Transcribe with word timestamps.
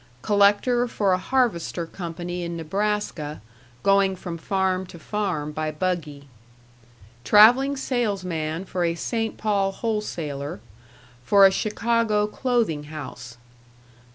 Collector 0.23 0.87
for 0.87 1.13
a 1.13 1.19
harvester 1.19 1.85
company 1.85 2.41
in 2.41 2.57
Nebraska, 2.57 3.39
going 3.83 4.15
from 4.15 4.35
farm 4.39 4.83
to 4.87 4.97
farm 4.97 5.51
by 5.51 5.69
buggy. 5.69 6.27
Traveling 7.23 7.77
salesman 7.77 8.65
for 8.65 8.83
a 8.83 8.95
St. 8.95 9.37
Paul 9.37 9.71
wholesaler, 9.71 10.59
for 11.23 11.45
a 11.45 11.51
Chicago 11.51 12.25
clothing 12.25 12.85
house. 12.85 13.37